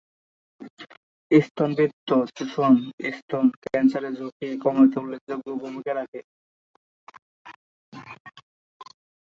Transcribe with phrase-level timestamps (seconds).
[1.31, 2.73] স্তনবৃন্ত-চোষণ
[3.17, 6.19] স্তন ক্যান্সারের ঝুঁকি কমাতে উল্লেখযোগ্য ভূমিকা রাখে।